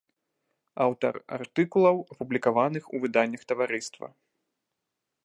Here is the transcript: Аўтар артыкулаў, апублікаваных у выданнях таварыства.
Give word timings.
Аўтар 0.85 1.13
артыкулаў, 1.37 1.95
апублікаваных 2.15 2.83
у 2.95 3.03
выданнях 3.05 3.41
таварыства. 3.53 4.07